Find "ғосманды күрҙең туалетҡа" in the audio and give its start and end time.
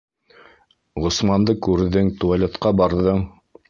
1.03-2.77